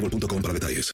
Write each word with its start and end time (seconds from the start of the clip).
boostmobile.com 0.00 0.42
para 0.42 0.54
detalles. 0.54 0.92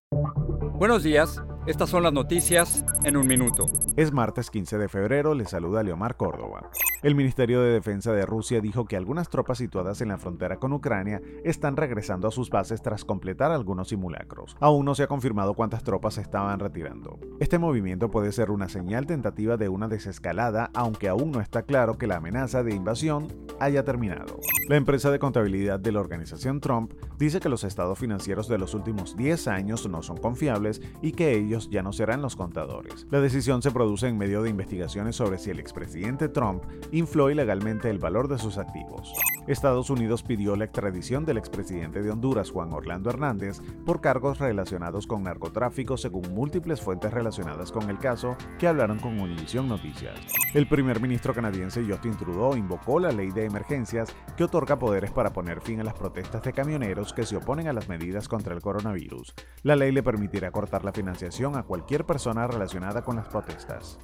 Buenos 0.78 1.02
días, 1.02 1.42
estas 1.66 1.88
son 1.88 2.02
las 2.02 2.12
noticias 2.12 2.84
en 3.04 3.16
un 3.16 3.26
minuto. 3.26 3.66
Es 3.96 4.12
martes 4.12 4.50
15 4.50 4.76
de 4.76 4.88
febrero, 4.88 5.34
le 5.34 5.46
saluda 5.46 5.82
Leomar 5.82 6.16
Córdoba. 6.16 6.70
El 7.02 7.14
Ministerio 7.14 7.62
de 7.62 7.72
Defensa 7.72 8.12
de 8.12 8.26
Rusia 8.26 8.60
dijo 8.60 8.84
que 8.84 8.96
algunas 8.96 9.30
tropas 9.30 9.58
situadas 9.58 10.00
en 10.00 10.08
la 10.08 10.18
frontera 10.18 10.58
con 10.58 10.72
Ucrania 10.72 11.22
están 11.44 11.76
regresando 11.76 12.28
a 12.28 12.30
sus 12.30 12.50
bases 12.50 12.82
tras 12.82 13.04
completar 13.04 13.52
algunos 13.52 13.88
simulacros. 13.88 14.56
Aún 14.60 14.84
no 14.84 14.94
se 14.94 15.04
ha 15.04 15.06
confirmado 15.06 15.54
cuántas 15.54 15.82
tropas 15.82 16.14
se 16.14 16.20
estaban 16.20 16.58
retirando. 16.58 17.18
Este 17.40 17.58
movimiento 17.58 18.10
puede 18.10 18.32
ser 18.32 18.50
una 18.50 18.68
señal 18.68 19.06
tentativa 19.06 19.56
de 19.56 19.68
una 19.68 19.88
desescalada, 19.88 20.70
aunque 20.74 21.08
aún 21.08 21.30
no 21.30 21.40
está 21.40 21.62
claro 21.62 21.96
que 21.96 22.06
la 22.06 22.16
amenaza 22.16 22.62
de 22.62 22.74
invasión 22.74 23.28
haya 23.60 23.84
terminado. 23.84 24.40
La 24.68 24.76
empresa 24.76 25.10
de 25.10 25.18
contabilidad 25.18 25.78
de 25.78 25.92
la 25.92 26.00
organización 26.00 26.60
Trump 26.60 26.92
dice 27.18 27.38
que 27.38 27.48
los 27.48 27.62
estados 27.62 27.98
financieros 27.98 28.48
de 28.48 28.58
los 28.58 28.74
últimos 28.74 29.16
10 29.16 29.46
años 29.48 29.88
no 29.88 30.02
son 30.02 30.16
confiables 30.16 30.82
y 31.02 31.12
que 31.12 31.36
ellos 31.36 31.70
ya 31.70 31.82
no 31.82 31.92
serán 31.92 32.20
los 32.20 32.34
contadores. 32.34 33.06
La 33.10 33.20
decisión 33.20 33.62
se 33.62 33.70
produce 33.70 34.08
en 34.08 34.18
medio 34.18 34.42
de 34.42 34.50
investigaciones 34.50 35.14
sobre 35.14 35.38
si 35.38 35.50
el 35.50 35.60
expresidente 35.60 36.28
Trump 36.28 36.64
infló 36.90 37.30
ilegalmente 37.30 37.88
el 37.90 37.98
valor 37.98 38.26
de 38.26 38.38
sus 38.38 38.58
activos. 38.58 39.12
Estados 39.46 39.90
Unidos 39.90 40.24
pidió 40.24 40.56
la 40.56 40.64
extradición 40.64 41.24
del 41.24 41.38
expresidente 41.38 42.02
de 42.02 42.10
Honduras, 42.10 42.50
Juan 42.50 42.72
Orlando 42.72 43.10
Hernández, 43.10 43.60
por 43.84 44.00
cargos 44.00 44.38
relacionados 44.38 45.06
con 45.06 45.22
narcotráfico 45.22 45.96
según 45.96 46.34
múltiples 46.34 46.80
fuentes 46.80 47.12
relacionadas 47.12 47.70
con 47.70 47.88
el 47.88 47.98
caso 47.98 48.36
que 48.58 48.66
hablaron 48.66 48.98
con 48.98 49.20
Univision 49.20 49.68
Noticias. 49.68 50.18
El 50.52 50.66
primer 50.66 51.00
ministro 51.00 51.32
canadiense 51.32 51.84
Justin 51.88 52.16
Trudeau 52.16 52.56
invocó 52.56 52.98
la 52.98 53.12
ley 53.12 53.30
de 53.30 53.45
emergencias 53.46 54.14
que 54.36 54.44
otorga 54.44 54.78
poderes 54.78 55.10
para 55.10 55.32
poner 55.32 55.60
fin 55.60 55.80
a 55.80 55.84
las 55.84 55.94
protestas 55.94 56.42
de 56.42 56.52
camioneros 56.52 57.12
que 57.12 57.24
se 57.24 57.36
oponen 57.36 57.68
a 57.68 57.72
las 57.72 57.88
medidas 57.88 58.28
contra 58.28 58.54
el 58.54 58.60
coronavirus. 58.60 59.34
La 59.62 59.76
ley 59.76 59.92
le 59.92 60.02
permitirá 60.02 60.50
cortar 60.50 60.84
la 60.84 60.92
financiación 60.92 61.56
a 61.56 61.62
cualquier 61.62 62.04
persona 62.04 62.46
relacionada 62.46 63.02
con 63.02 63.16
las 63.16 63.28
protestas. 63.28 63.98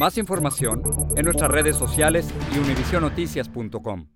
Más 0.00 0.18
información 0.18 0.82
en 1.16 1.24
nuestras 1.24 1.50
redes 1.50 1.76
sociales 1.76 2.32
y 2.54 2.58
univisionoticias.com. 2.58 4.15